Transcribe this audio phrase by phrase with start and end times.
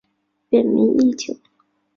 [0.49, 1.37] 本名义久。